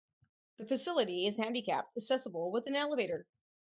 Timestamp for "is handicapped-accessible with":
1.27-2.65